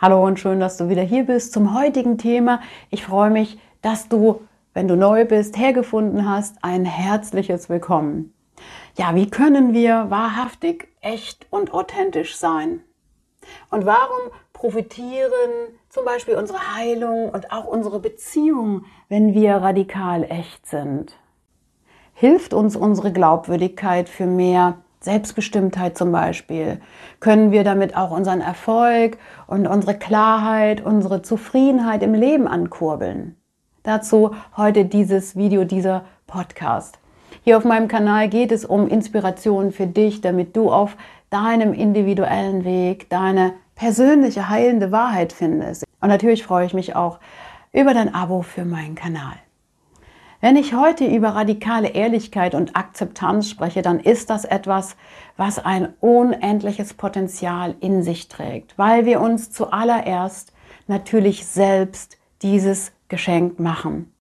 [0.00, 2.60] Hallo und schön, dass du wieder hier bist zum heutigen Thema.
[2.88, 6.54] Ich freue mich, dass du, wenn du neu bist, hergefunden hast.
[6.62, 8.32] Ein herzliches Willkommen.
[8.96, 12.84] Ja, wie können wir wahrhaftig, echt und authentisch sein?
[13.70, 20.64] Und warum profitieren zum Beispiel unsere Heilung und auch unsere Beziehung, wenn wir radikal echt
[20.64, 21.18] sind?
[22.14, 26.80] Hilft uns unsere Glaubwürdigkeit für mehr Selbstbestimmtheit zum Beispiel,
[27.20, 33.36] können wir damit auch unseren Erfolg und unsere Klarheit, unsere Zufriedenheit im Leben ankurbeln.
[33.82, 36.98] Dazu heute dieses Video, dieser Podcast.
[37.42, 40.96] Hier auf meinem Kanal geht es um Inspiration für dich, damit du auf
[41.30, 45.84] deinem individuellen Weg deine persönliche heilende Wahrheit findest.
[46.00, 47.20] Und natürlich freue ich mich auch
[47.72, 49.34] über dein Abo für meinen Kanal.
[50.40, 54.94] Wenn ich heute über radikale Ehrlichkeit und Akzeptanz spreche, dann ist das etwas,
[55.36, 60.52] was ein unendliches Potenzial in sich trägt, weil wir uns zuallererst
[60.86, 64.12] natürlich selbst dieses Geschenk machen.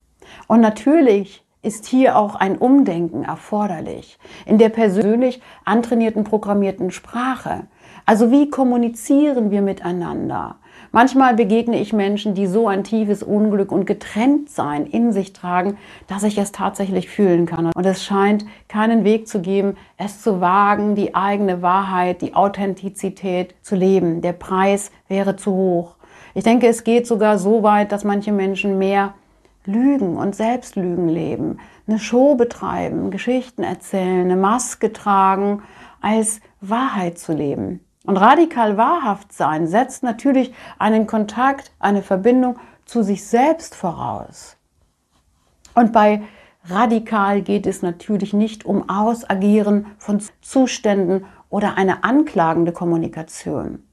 [0.47, 7.67] Und natürlich ist hier auch ein Umdenken erforderlich in der persönlich antrainierten, programmierten Sprache.
[8.07, 10.55] Also wie kommunizieren wir miteinander?
[10.97, 16.23] Manchmal begegne ich Menschen, die so ein tiefes Unglück und Getrenntsein in sich tragen, dass
[16.23, 17.67] ich es tatsächlich fühlen kann.
[17.67, 23.53] Und es scheint keinen Weg zu geben, es zu wagen, die eigene Wahrheit, die Authentizität
[23.61, 24.21] zu leben.
[24.21, 25.93] Der Preis wäre zu hoch.
[26.33, 29.13] Ich denke, es geht sogar so weit, dass manche Menschen mehr
[29.65, 35.61] Lügen und Selbstlügen leben, eine Show betreiben, Geschichten erzählen, eine Maske tragen,
[36.01, 37.81] als Wahrheit zu leben.
[38.07, 44.55] Und radikal wahrhaft sein setzt natürlich einen Kontakt, eine Verbindung zu sich selbst voraus.
[45.75, 46.21] Und bei
[46.63, 53.83] radikal geht es natürlich nicht um Ausagieren von Zuständen oder eine anklagende Kommunikation.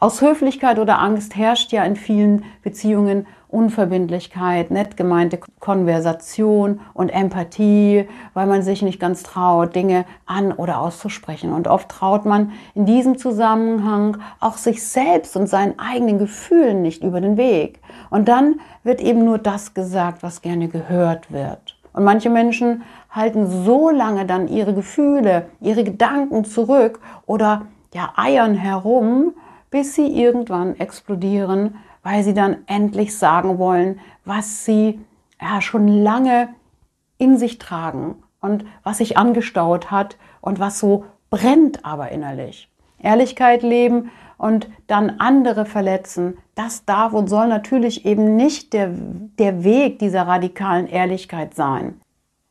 [0.00, 8.08] Aus Höflichkeit oder Angst herrscht ja in vielen Beziehungen Unverbindlichkeit, nett gemeinte Konversation und Empathie,
[8.34, 11.52] weil man sich nicht ganz traut, Dinge an oder auszusprechen.
[11.52, 17.04] Und oft traut man in diesem Zusammenhang auch sich selbst und seinen eigenen Gefühlen nicht
[17.04, 17.80] über den Weg.
[18.10, 21.76] Und dann wird eben nur das gesagt, was gerne gehört wird.
[21.92, 28.54] Und manche Menschen halten so lange dann ihre Gefühle, ihre Gedanken zurück oder ja, eiern
[28.54, 29.34] herum,
[29.70, 35.00] bis sie irgendwann explodieren, weil sie dann endlich sagen wollen, was sie
[35.40, 36.48] ja schon lange
[37.18, 42.68] in sich tragen und was sich angestaut hat und was so brennt aber innerlich.
[42.98, 48.90] Ehrlichkeit leben und dann andere verletzen, das darf und soll natürlich eben nicht der,
[49.38, 52.00] der Weg dieser radikalen Ehrlichkeit sein.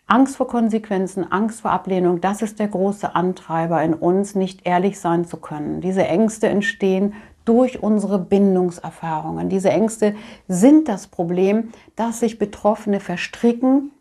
[0.07, 4.99] Angst vor Konsequenzen, Angst vor Ablehnung, das ist der große Antreiber in uns, nicht ehrlich
[4.99, 5.79] sein zu können.
[5.79, 7.13] Diese Ängste entstehen
[7.45, 9.49] durch unsere Bindungserfahrungen.
[9.49, 10.15] Diese Ängste
[10.47, 13.91] sind das Problem, dass sich Betroffene verstricken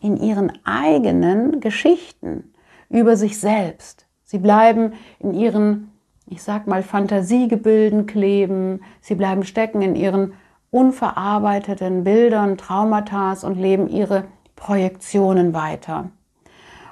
[0.00, 2.52] in ihren eigenen Geschichten
[2.88, 4.06] über sich selbst.
[4.24, 5.92] Sie bleiben in ihren,
[6.26, 8.80] ich sag mal, Fantasiegebilden kleben.
[9.00, 10.34] Sie bleiben stecken in ihren
[10.70, 14.24] unverarbeiteten Bildern, Traumata und leben ihre
[14.56, 16.10] Projektionen weiter.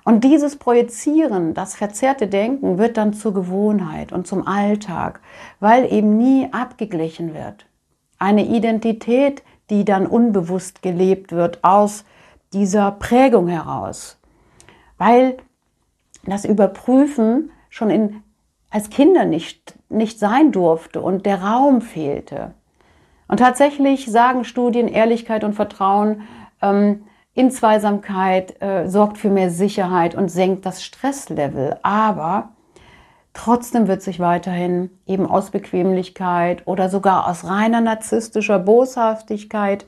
[0.05, 5.21] Und dieses Projizieren, das verzerrte Denken wird dann zur Gewohnheit und zum Alltag,
[5.61, 7.67] weil eben nie abgeglichen wird.
[8.19, 12.05] Eine Identität, die dann unbewusst gelebt wird aus
[12.53, 14.19] dieser Prägung heraus.
[14.99, 15.37] Weil
[16.25, 18.23] das Überprüfen schon in,
[18.71, 22.55] als Kinder nicht, nicht sein durfte und der Raum fehlte.
[23.29, 26.23] Und tatsächlich sagen Studien, Ehrlichkeit und Vertrauen
[26.61, 27.05] ähm,
[27.35, 31.79] in Zweisamkeit äh, sorgt für mehr Sicherheit und senkt das Stresslevel.
[31.83, 32.51] Aber
[33.33, 39.87] trotzdem wird sich weiterhin eben aus Bequemlichkeit oder sogar aus reiner narzisstischer Boshaftigkeit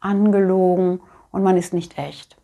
[0.00, 1.00] angelogen
[1.30, 2.36] und man ist nicht echt.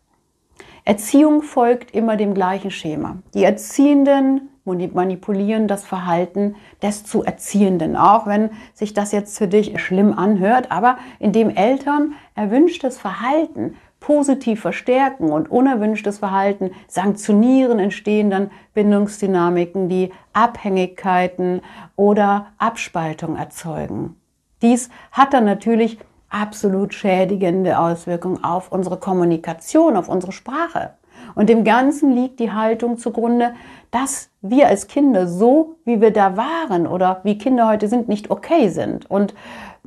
[0.85, 3.17] Erziehung folgt immer dem gleichen Schema.
[3.35, 9.79] Die Erziehenden manipulieren das Verhalten des zu Erziehenden, auch wenn sich das jetzt für dich
[9.81, 18.51] schlimm anhört, aber indem Eltern erwünschtes Verhalten positiv verstärken und unerwünschtes Verhalten sanktionieren, entstehen dann
[18.73, 21.61] Bindungsdynamiken, die Abhängigkeiten
[21.95, 24.15] oder Abspaltung erzeugen.
[24.61, 25.99] Dies hat dann natürlich
[26.29, 30.93] absolut schädigende Auswirkungen auf unsere Kommunikation, auf unsere Sprache.
[31.35, 33.53] Und dem Ganzen liegt die Haltung zugrunde,
[33.91, 38.29] dass wir als Kinder so, wie wir da waren oder wie Kinder heute sind, nicht
[38.29, 39.33] okay sind und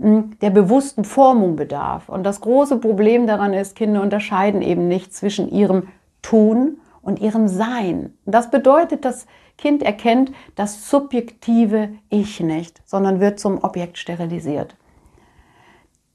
[0.00, 2.08] hm, der bewussten Formung bedarf.
[2.08, 5.88] Und das große Problem daran ist, Kinder unterscheiden eben nicht zwischen ihrem
[6.22, 8.14] Tun und ihrem Sein.
[8.24, 9.26] Das bedeutet, das
[9.58, 14.76] Kind erkennt das subjektive Ich nicht, sondern wird zum Objekt sterilisiert.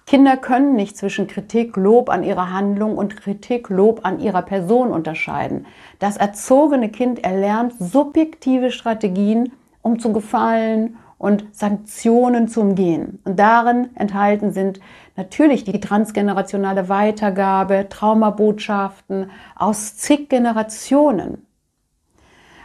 [0.08, 4.94] Kinder können nicht zwischen Kritik, Lob an ihrer Handlung und Kritik, Lob an ihrer Person
[4.94, 5.66] unterscheiden.
[6.00, 9.52] Das erzogene Kind erlernt subjektive Strategien,
[9.82, 13.20] um zu gefallen und Sanktionen zu umgehen.
[13.26, 14.80] Und darin enthalten sind
[15.18, 21.46] natürlich die transgenerationale Weitergabe, Traumabotschaften aus zig Generationen.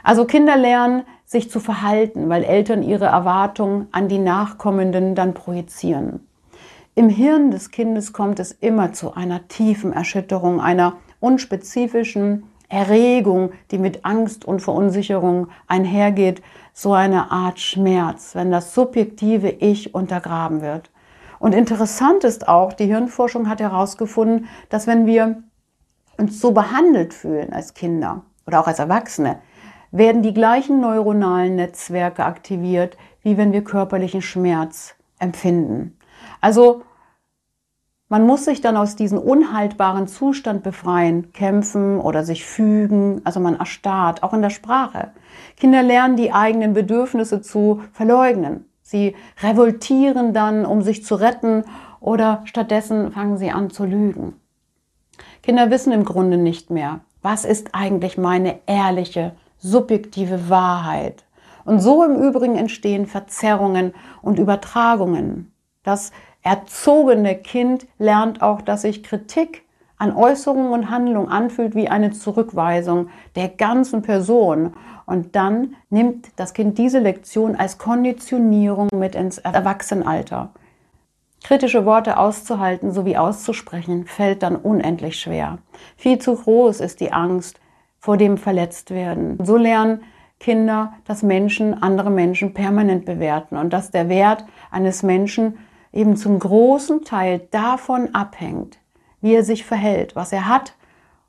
[0.04, 6.20] Also Kinder lernen, sich zu verhalten, weil Eltern ihre Erwartungen an die Nachkommenden dann projizieren.
[6.94, 13.78] Im Hirn des Kindes kommt es immer zu einer tiefen Erschütterung, einer unspezifischen Erregung, die
[13.78, 16.42] mit Angst und Verunsicherung einhergeht,
[16.74, 20.90] so eine Art Schmerz, wenn das subjektive Ich untergraben wird.
[21.38, 25.42] Und interessant ist auch, die Hirnforschung hat herausgefunden, dass wenn wir
[26.18, 29.38] uns so behandelt fühlen als Kinder oder auch als Erwachsene,
[29.92, 35.96] werden die gleichen neuronalen Netzwerke aktiviert, wie wenn wir körperlichen Schmerz empfinden.
[36.42, 36.82] Also
[38.10, 43.22] man muss sich dann aus diesem unhaltbaren Zustand befreien, kämpfen oder sich fügen.
[43.24, 45.12] Also man erstarrt, auch in der Sprache.
[45.56, 48.66] Kinder lernen die eigenen Bedürfnisse zu verleugnen.
[48.82, 51.64] Sie revoltieren dann, um sich zu retten
[52.00, 54.34] oder stattdessen fangen sie an zu lügen.
[55.42, 61.24] Kinder wissen im Grunde nicht mehr, was ist eigentlich meine ehrliche, subjektive Wahrheit.
[61.64, 65.52] Und so im Übrigen entstehen Verzerrungen und Übertragungen.
[65.82, 66.12] Das
[66.42, 69.64] erzogene Kind lernt auch, dass sich Kritik
[69.98, 74.74] an Äußerungen und Handlungen anfühlt wie eine Zurückweisung der ganzen Person.
[75.06, 80.50] Und dann nimmt das Kind diese Lektion als Konditionierung mit ins Erwachsenenalter.
[81.44, 85.58] Kritische Worte auszuhalten sowie auszusprechen fällt dann unendlich schwer.
[85.96, 87.60] Viel zu groß ist die Angst
[87.98, 89.38] vor dem Verletztwerden.
[89.44, 90.02] So lernen
[90.38, 95.58] Kinder, dass Menschen andere Menschen permanent bewerten und dass der Wert eines Menschen
[95.92, 98.78] eben zum großen Teil davon abhängt,
[99.20, 100.74] wie er sich verhält, was er hat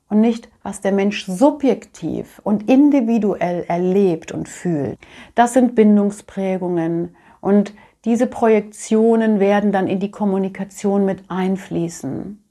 [0.10, 4.98] und nicht, was der Mensch subjektiv und individuell erlebt und fühlt.
[5.36, 7.74] Das sind Bindungsprägungen und
[8.06, 12.44] diese Projektionen werden dann in die Kommunikation mit einfließen.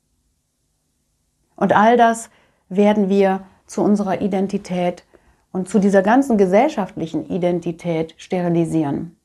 [1.57, 2.31] Und all das
[2.69, 5.05] werden wir zu unserer Identität
[5.53, 9.17] und zu dieser ganzen gesellschaftlichen Identität sterilisieren.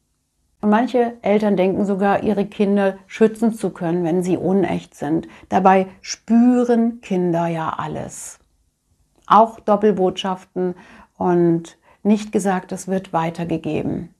[0.61, 5.27] Und manche Eltern denken sogar, ihre Kinder schützen zu können, wenn sie unecht sind.
[5.49, 8.39] Dabei spüren Kinder ja alles.
[9.27, 10.73] Auch Doppelbotschaften
[11.17, 14.13] und nicht gesagt, es wird weitergegeben.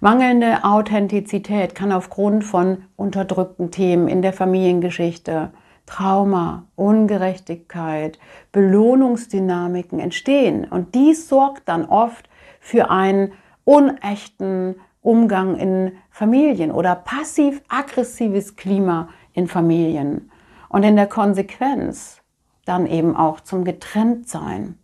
[0.00, 5.50] Mangelnde Authentizität kann aufgrund von unterdrückten Themen in der Familiengeschichte,
[5.86, 8.18] Trauma, Ungerechtigkeit,
[8.52, 10.64] Belohnungsdynamiken entstehen.
[10.64, 12.28] Und dies sorgt dann oft
[12.60, 13.32] für einen
[13.64, 20.32] unechten Umgang in Familien oder passiv-aggressives Klima in Familien
[20.68, 22.22] und in der Konsequenz
[22.64, 24.76] dann eben auch zum Getrenntsein.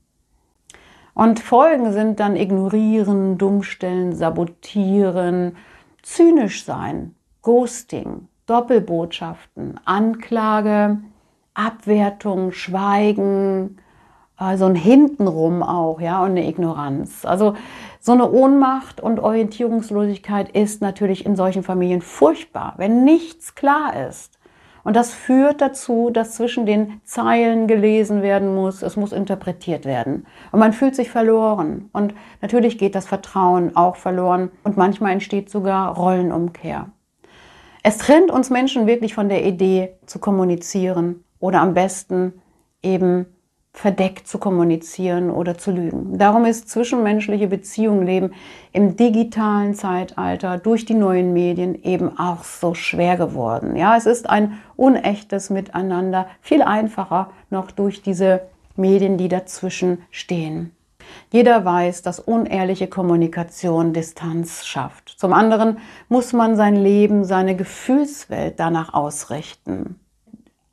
[1.15, 5.57] Und Folgen sind dann ignorieren, dummstellen, sabotieren,
[6.03, 10.99] zynisch sein, Ghosting, Doppelbotschaften, Anklage,
[11.55, 13.79] Abwertung, Schweigen,
[14.57, 17.25] so ein Hintenrum auch, ja, und eine Ignoranz.
[17.25, 17.55] Also
[18.05, 24.41] so eine Ohnmacht und Orientierungslosigkeit ist natürlich in solchen Familien furchtbar, wenn nichts klar ist.
[24.83, 30.27] Und das führt dazu, dass zwischen den Zeilen gelesen werden muss, es muss interpretiert werden.
[30.51, 31.91] Und man fühlt sich verloren.
[31.93, 34.51] Und natürlich geht das Vertrauen auch verloren.
[34.65, 36.91] Und manchmal entsteht sogar Rollenumkehr.
[37.85, 42.33] Es trennt uns Menschen wirklich von der Idee zu kommunizieren oder am besten
[42.83, 43.27] eben
[43.75, 46.19] verdeckt zu kommunizieren oder zu lügen.
[46.19, 48.33] Darum ist zwischenmenschliche Beziehungen leben
[48.73, 53.75] im digitalen Zeitalter durch die neuen Medien eben auch so schwer geworden.
[53.77, 58.43] Ja, es ist ein unechtes Miteinander, viel einfacher noch durch diese
[58.77, 60.73] Medien, die dazwischen stehen.
[61.31, 65.09] Jeder weiß, dass unehrliche Kommunikation Distanz schafft.
[65.09, 69.99] Zum anderen muss man sein Leben, seine Gefühlswelt danach ausrichten.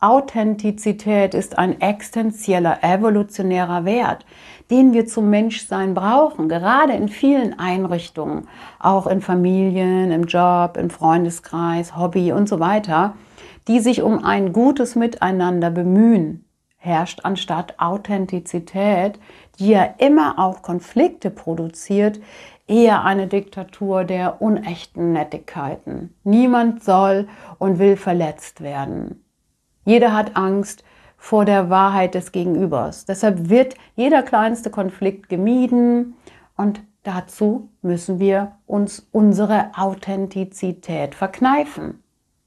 [0.02, 4.26] Authentizität ist ein existenzieller, evolutionärer Wert,
[4.72, 8.48] den wir zum Menschsein brauchen, gerade in vielen Einrichtungen,
[8.80, 13.16] auch in Familien, im Job, im Freundeskreis, Hobby und so weiter,
[13.68, 16.46] die sich um ein gutes Miteinander bemühen,
[16.78, 19.20] herrscht anstatt Authentizität,
[19.60, 22.22] die ja immer auch Konflikte produziert,
[22.68, 26.16] eher eine Diktatur der unechten Nettigkeiten.
[26.24, 27.28] Niemand soll
[27.58, 29.26] und will verletzt werden.
[29.90, 30.84] Jeder hat Angst
[31.18, 33.06] vor der Wahrheit des Gegenübers.
[33.06, 36.14] Deshalb wird jeder kleinste Konflikt gemieden
[36.56, 42.04] und dazu müssen wir uns unsere Authentizität verkneifen.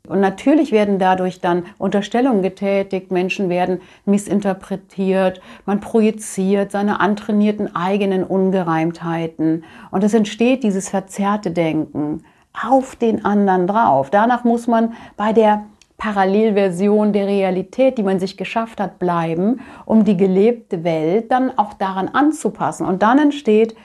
[0.07, 8.23] Und natürlich werden dadurch dann Unterstellungen getätigt, Menschen werden missinterpretiert, man projiziert seine antrainierten eigenen
[8.23, 12.23] Ungereimtheiten und es entsteht dieses verzerrte Denken
[12.53, 14.11] auf den anderen drauf.
[14.11, 15.65] Danach muss man bei der
[16.03, 21.75] Parallelversion der Realität, die man sich geschafft hat, bleiben, um die gelebte Welt dann auch
[21.75, 22.87] daran anzupassen.
[22.87, 23.77] Und dann entsteht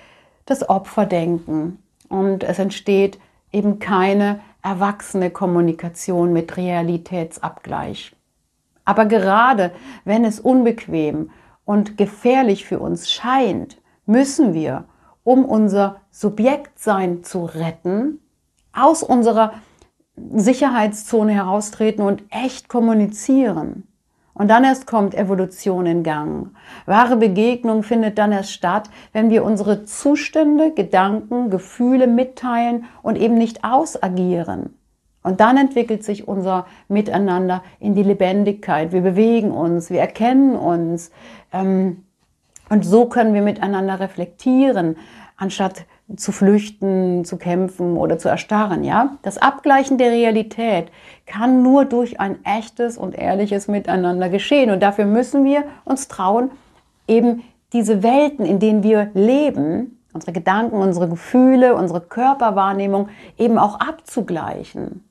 [0.47, 1.77] das Opferdenken
[2.09, 3.19] und es entsteht
[3.51, 8.15] eben keine erwachsene Kommunikation mit Realitätsabgleich.
[8.83, 9.71] Aber gerade
[10.03, 11.29] wenn es unbequem
[11.65, 14.86] und gefährlich für uns scheint, müssen wir,
[15.24, 18.21] um unser Subjektsein zu retten,
[18.74, 19.53] aus unserer
[20.33, 23.83] Sicherheitszone heraustreten und echt kommunizieren.
[24.33, 26.51] Und dann erst kommt Evolution in Gang.
[26.86, 33.33] Wahre Begegnung findet dann erst statt, wenn wir unsere Zustände, Gedanken, Gefühle mitteilen und eben
[33.36, 34.75] nicht ausagieren.
[35.24, 38.91] Und dann entwickelt sich unser Miteinander in die Lebendigkeit.
[38.91, 41.12] Wir bewegen uns, wir erkennen uns.
[41.51, 42.05] Ähm,
[42.69, 44.97] und so können wir miteinander reflektieren,
[45.36, 49.17] anstatt zu flüchten, zu kämpfen oder zu erstarren, ja?
[49.23, 50.89] Das Abgleichen der Realität
[51.25, 56.51] kann nur durch ein echtes und ehrliches Miteinander geschehen und dafür müssen wir uns trauen,
[57.07, 63.79] eben diese Welten, in denen wir leben, unsere Gedanken, unsere Gefühle, unsere Körperwahrnehmung eben auch
[63.79, 65.03] abzugleichen.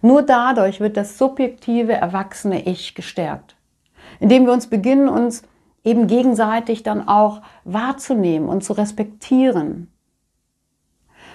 [0.00, 3.56] Nur dadurch wird das subjektive, erwachsene Ich gestärkt.
[4.18, 5.42] Indem wir uns beginnen, uns
[5.84, 9.88] eben gegenseitig dann auch wahrzunehmen und zu respektieren.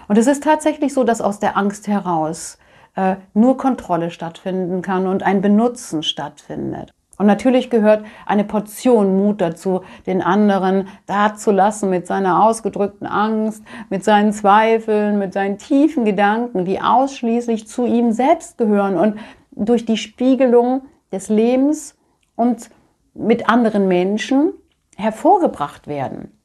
[0.07, 2.57] Und es ist tatsächlich so, dass aus der Angst heraus
[2.95, 6.91] äh, nur Kontrolle stattfinden kann und ein Benutzen stattfindet.
[7.17, 13.07] Und natürlich gehört eine Portion Mut dazu, den anderen da zu lassen mit seiner ausgedrückten
[13.07, 19.17] Angst, mit seinen Zweifeln, mit seinen tiefen Gedanken, die ausschließlich zu ihm selbst gehören und
[19.51, 20.81] durch die Spiegelung
[21.11, 21.95] des Lebens
[22.35, 22.69] und
[23.13, 24.51] mit anderen Menschen
[24.97, 26.37] hervorgebracht werden.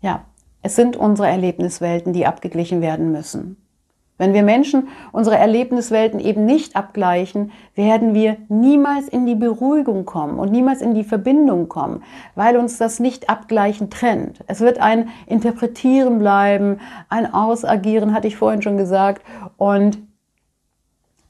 [0.00, 0.24] Ja,
[0.62, 3.56] es sind unsere Erlebniswelten, die abgeglichen werden müssen.
[4.18, 10.38] Wenn wir Menschen unsere Erlebniswelten eben nicht abgleichen, werden wir niemals in die Beruhigung kommen
[10.38, 12.04] und niemals in die Verbindung kommen,
[12.36, 14.44] weil uns das nicht abgleichen trennt.
[14.46, 16.78] Es wird ein Interpretieren bleiben,
[17.08, 19.22] ein Ausagieren, hatte ich vorhin schon gesagt,
[19.56, 19.98] und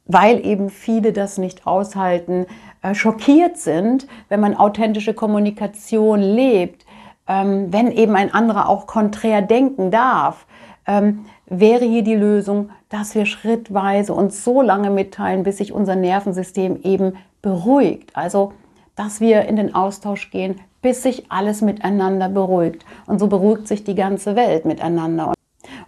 [0.05, 2.47] weil eben viele das nicht aushalten,
[2.83, 6.85] äh, schockiert sind, wenn man authentische Kommunikation lebt,
[7.29, 10.47] ähm, wenn eben ein anderer auch konträr denken darf,
[10.87, 15.97] ähm, wäre hier die Lösung, dass wir schrittweise uns so lange mitteilen, bis sich unser
[15.97, 18.17] Nervensystem eben beruhigt.
[18.17, 18.52] Also,
[18.97, 22.85] dass wir in den Austausch gehen, bis sich alles miteinander beruhigt.
[23.07, 25.33] Und so beruhigt sich die ganze Welt miteinander.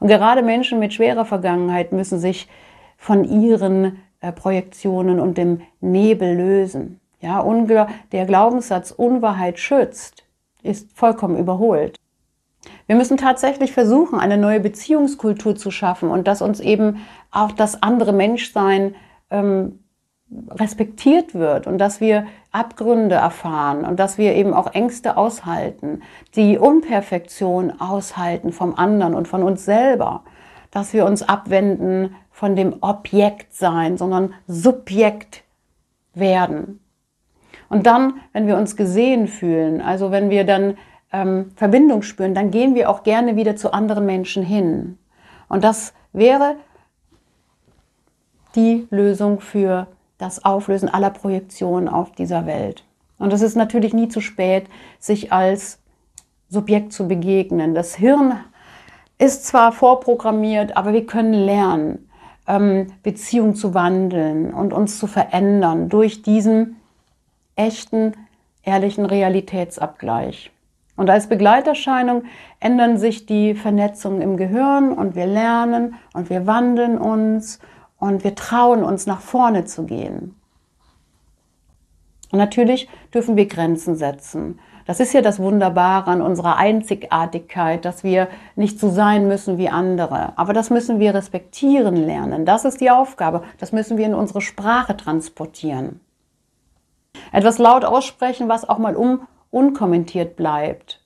[0.01, 2.49] Und gerade Menschen mit schwerer Vergangenheit müssen sich
[2.97, 7.01] von ihren äh, Projektionen und dem Nebel lösen.
[7.21, 7.41] Ja,
[8.13, 10.25] der Glaubenssatz Unwahrheit schützt
[10.65, 11.97] ist vollkommen überholt.
[12.87, 17.83] Wir müssen tatsächlich versuchen, eine neue Beziehungskultur zu schaffen und dass uns eben auch das
[17.83, 18.95] andere Menschsein
[19.31, 19.81] ähm,
[20.51, 26.03] respektiert wird und dass wir Abgründe erfahren und dass wir eben auch Ängste aushalten,
[26.35, 30.25] die Unperfektion aushalten vom anderen und von uns selber,
[30.71, 35.45] dass wir uns abwenden von dem Objekt sein, sondern Subjekt
[36.15, 36.81] werden.
[37.75, 40.79] Und dann, wenn wir uns gesehen fühlen, also wenn wir dann
[41.13, 44.97] ähm, Verbindung spüren, dann gehen wir auch gerne wieder zu anderen Menschen hin.
[45.49, 46.55] Und das wäre
[48.55, 49.89] die Lösung für
[50.19, 52.85] das Auflösen aller Projektionen auf dieser Welt.
[53.19, 54.67] Und es ist natürlich nie zu spät,
[55.01, 55.81] sich als
[56.49, 57.75] Subjekt zu begegnen.
[57.75, 58.39] Das Hirn
[59.19, 62.09] ist zwar vorprogrammiert, aber wir können lernen,
[62.47, 66.77] ähm, Beziehung zu wandeln und uns zu verändern durch diesen
[67.57, 68.13] echten,
[68.63, 70.51] ehrlichen Realitätsabgleich.
[70.97, 72.25] Und als Begleiterscheinung
[72.61, 77.59] ändern sich die Vernetzungen im Gehirn und wir lernen und wir wandeln uns
[77.99, 80.37] und wir trauen uns nach vorne zu gehen.
[82.31, 84.59] Und natürlich dürfen wir Grenzen setzen.
[84.87, 89.71] Das ist ja das Wunderbare an unserer Einzigartigkeit, dass wir nicht so sein müssen wie
[89.71, 90.37] andere.
[90.37, 92.45] Aber das müssen wir respektieren lernen.
[92.45, 93.43] Das ist die Aufgabe.
[93.59, 96.01] Das müssen wir in unsere Sprache transportieren.
[97.33, 101.01] Etwas laut aussprechen, was auch mal un unkommentiert bleibt.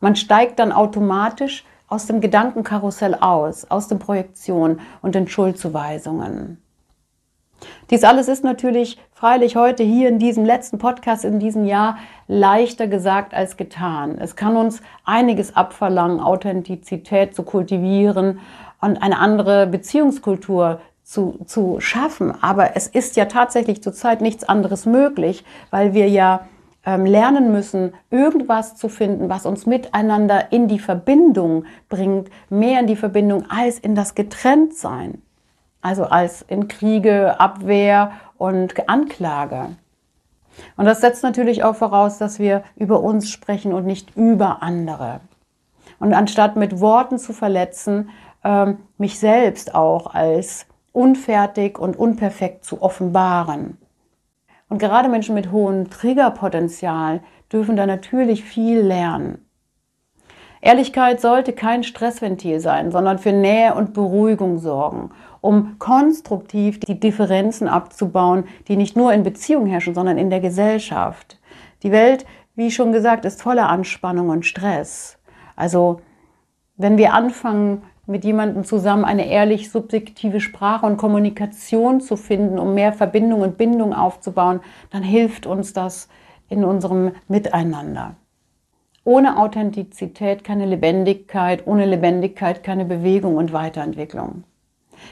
[0.00, 6.62] Man steigt dann automatisch aus dem Gedankenkarussell aus, aus den Projektionen und den Schuldzuweisungen.
[7.90, 12.86] Dies alles ist natürlich freilich heute hier in diesem letzten Podcast in diesem Jahr leichter
[12.86, 14.18] gesagt als getan.
[14.18, 18.40] Es kann uns einiges abverlangen, Authentizität zu kultivieren
[18.80, 22.34] und eine andere Beziehungskultur zu, zu schaffen.
[22.42, 26.46] Aber es ist ja tatsächlich zurzeit nichts anderes möglich, weil wir ja
[26.84, 32.86] ähm, lernen müssen, irgendwas zu finden, was uns miteinander in die Verbindung bringt, mehr in
[32.86, 35.22] die Verbindung als in das Getrenntsein.
[35.80, 39.76] Also als in Kriege, Abwehr und Anklage.
[40.76, 45.20] Und das setzt natürlich auch voraus, dass wir über uns sprechen und nicht über andere.
[46.00, 48.10] Und anstatt mit Worten zu verletzen,
[48.44, 50.67] ähm, mich selbst auch als
[50.98, 53.78] unfertig und unperfekt zu offenbaren.
[54.68, 59.46] Und gerade Menschen mit hohem Triggerpotenzial dürfen da natürlich viel lernen.
[60.60, 67.68] Ehrlichkeit sollte kein Stressventil sein, sondern für Nähe und Beruhigung sorgen, um konstruktiv die Differenzen
[67.68, 71.38] abzubauen, die nicht nur in Beziehungen herrschen, sondern in der Gesellschaft.
[71.84, 72.26] Die Welt,
[72.56, 75.16] wie schon gesagt, ist voller Anspannung und Stress.
[75.54, 76.00] Also
[76.76, 82.74] wenn wir anfangen, mit jemandem zusammen eine ehrlich subjektive Sprache und Kommunikation zu finden, um
[82.74, 84.60] mehr Verbindung und Bindung aufzubauen,
[84.90, 86.08] dann hilft uns das
[86.48, 88.16] in unserem Miteinander.
[89.04, 94.44] Ohne Authentizität keine Lebendigkeit, ohne Lebendigkeit keine Bewegung und Weiterentwicklung.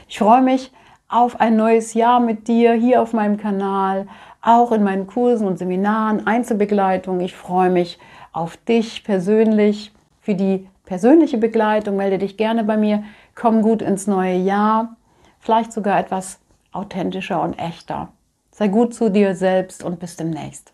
[0.07, 0.71] Ich freue mich
[1.07, 4.07] auf ein neues Jahr mit dir hier auf meinem Kanal,
[4.41, 7.21] auch in meinen Kursen und Seminaren, Einzelbegleitung.
[7.21, 7.99] Ich freue mich
[8.33, 13.03] auf dich persönlich für die persönliche Begleitung, melde dich gerne bei mir.
[13.35, 14.95] Komm gut ins neue Jahr.
[15.39, 16.39] Vielleicht sogar etwas
[16.71, 18.13] authentischer und echter.
[18.51, 20.73] Sei gut zu dir selbst und bis demnächst.